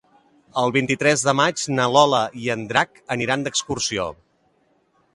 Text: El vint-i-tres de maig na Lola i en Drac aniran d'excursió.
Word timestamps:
El 0.61 0.71
vint-i-tres 0.77 1.25
de 1.27 1.35
maig 1.41 1.67
na 1.81 1.87
Lola 1.97 2.23
i 2.47 2.51
en 2.57 2.67
Drac 2.73 3.01
aniran 3.19 3.49
d'excursió. 3.49 4.13